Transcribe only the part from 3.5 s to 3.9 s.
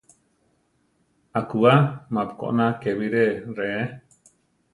reé.